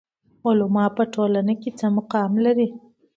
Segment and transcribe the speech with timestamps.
[0.45, 2.67] علما په ټولنه کې څه مقام لري؟